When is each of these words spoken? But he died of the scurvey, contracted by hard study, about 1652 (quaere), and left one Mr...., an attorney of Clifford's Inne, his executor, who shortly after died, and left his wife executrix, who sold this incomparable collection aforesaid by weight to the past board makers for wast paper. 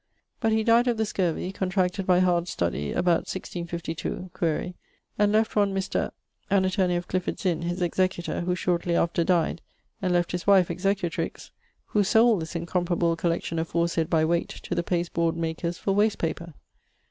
But 0.39 0.51
he 0.51 0.63
died 0.63 0.87
of 0.87 0.97
the 0.97 1.05
scurvey, 1.05 1.51
contracted 1.53 2.07
by 2.07 2.21
hard 2.21 2.47
study, 2.47 2.91
about 2.91 3.29
1652 3.29 4.31
(quaere), 4.33 4.73
and 5.19 5.31
left 5.31 5.55
one 5.55 5.75
Mr...., 5.75 6.09
an 6.49 6.65
attorney 6.65 6.95
of 6.95 7.07
Clifford's 7.07 7.45
Inne, 7.45 7.61
his 7.61 7.83
executor, 7.83 8.41
who 8.41 8.55
shortly 8.55 8.95
after 8.95 9.23
died, 9.23 9.61
and 10.01 10.11
left 10.11 10.31
his 10.31 10.47
wife 10.47 10.71
executrix, 10.71 11.51
who 11.85 12.03
sold 12.03 12.41
this 12.41 12.55
incomparable 12.55 13.15
collection 13.15 13.59
aforesaid 13.59 14.09
by 14.09 14.25
weight 14.25 14.49
to 14.49 14.73
the 14.73 14.81
past 14.81 15.13
board 15.13 15.37
makers 15.37 15.77
for 15.77 15.93
wast 15.93 16.17
paper. 16.17 16.55